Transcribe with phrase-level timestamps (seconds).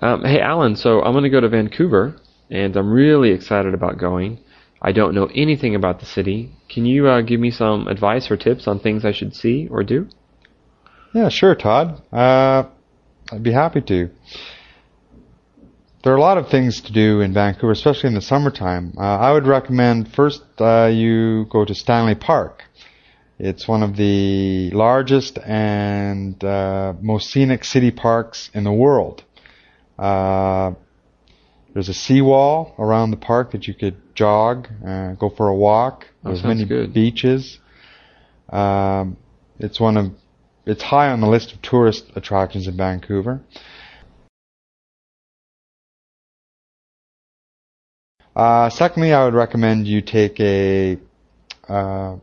[0.00, 0.76] Um, hey, Alan.
[0.76, 2.16] So I'm going to go to Vancouver,
[2.50, 4.38] and I'm really excited about going.
[4.80, 6.52] I don't know anything about the city.
[6.68, 9.82] Can you uh, give me some advice or tips on things I should see or
[9.82, 10.08] do?
[11.12, 12.00] Yeah, sure, Todd.
[12.12, 12.64] Uh,
[13.32, 14.10] I'd be happy to.
[16.04, 18.94] There are a lot of things to do in Vancouver, especially in the summertime.
[18.96, 22.62] Uh, I would recommend first uh, you go to Stanley Park.
[23.40, 29.24] It's one of the largest and uh, most scenic city parks in the world.
[29.98, 30.72] Uh,
[31.74, 36.06] there's a seawall around the park that you could jog, uh, go for a walk.
[36.24, 36.92] Oh, There's many good.
[36.92, 37.58] beaches.
[38.48, 39.16] Um,
[39.58, 40.12] it's one of
[40.64, 43.40] it's high on the list of tourist attractions in Vancouver.
[48.36, 50.98] Uh, secondly, I would recommend you take a
[51.68, 52.16] uh,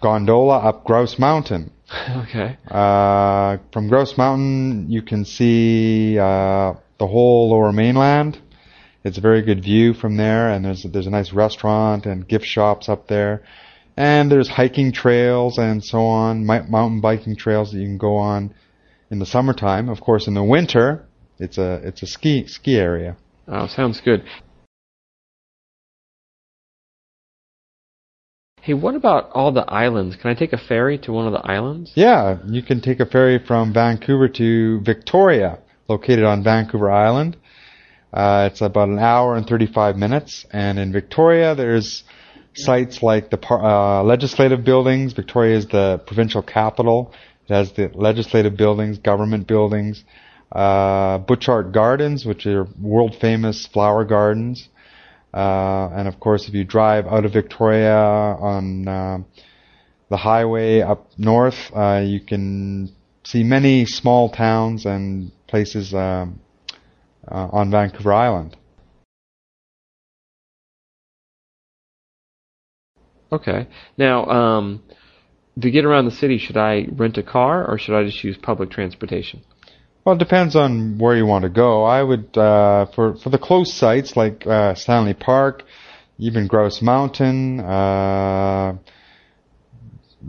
[0.00, 1.72] gondola up Grouse Mountain.
[2.16, 2.58] okay.
[2.70, 8.38] Uh, from Grouse Mountain, you can see uh, the whole Lower Mainland.
[9.02, 12.46] It's a very good view from there, and there's there's a nice restaurant and gift
[12.46, 13.42] shops up there,
[13.96, 18.54] and there's hiking trails and so on, mountain biking trails that you can go on
[19.10, 19.88] in the summertime.
[19.88, 21.04] Of course, in the winter,
[21.40, 23.16] it's a it's a ski ski area.
[23.48, 24.22] Oh, sounds good.
[28.60, 30.14] Hey, what about all the islands?
[30.14, 31.90] Can I take a ferry to one of the islands?
[31.96, 35.58] Yeah, you can take a ferry from Vancouver to Victoria,
[35.92, 37.36] located on Vancouver Island.
[38.12, 40.46] Uh, it's about an hour and 35 minutes.
[40.50, 42.04] And in Victoria, there's
[42.54, 45.12] sites like the par- uh, legislative buildings.
[45.12, 47.12] Victoria is the provincial capital.
[47.48, 50.04] It has the legislative buildings, government buildings,
[50.50, 54.68] uh, Butchart Gardens, which are world famous flower gardens.
[55.34, 59.18] Uh, and of course, if you drive out of Victoria on uh,
[60.10, 62.92] the highway up north, uh, you can
[63.24, 66.40] see many small towns and places um,
[67.30, 68.56] uh, on Vancouver Island.
[73.30, 73.68] Okay.
[73.98, 74.82] Now, um,
[75.60, 78.38] to get around the city, should I rent a car or should I just use
[78.38, 79.42] public transportation?
[80.04, 81.84] Well, it depends on where you want to go.
[81.84, 85.64] I would uh, for for the close sites like uh, Stanley Park,
[86.18, 88.78] even Grouse Mountain, uh,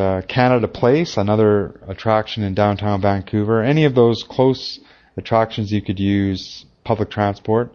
[0.00, 3.62] the Canada Place, another attraction in downtown Vancouver.
[3.62, 4.80] Any of those close
[5.16, 7.74] attractions, you could use public transport.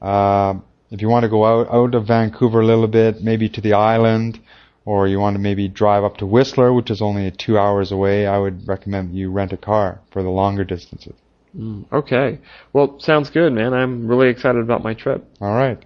[0.00, 0.54] Uh,
[0.90, 3.72] if you want to go out out of Vancouver a little bit, maybe to the
[3.72, 4.40] island,
[4.84, 8.26] or you want to maybe drive up to Whistler, which is only two hours away,
[8.26, 11.14] I would recommend you rent a car for the longer distances.
[11.56, 12.38] Mm, okay.
[12.72, 13.72] Well, sounds good, man.
[13.72, 15.24] I'm really excited about my trip.
[15.40, 15.84] All right.